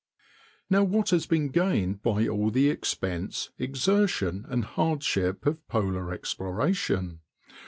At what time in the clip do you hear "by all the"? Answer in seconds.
2.01-2.71